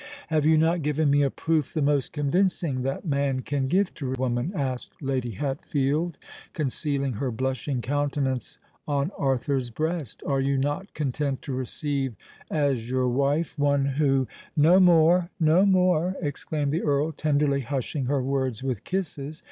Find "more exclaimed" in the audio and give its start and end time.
15.67-16.71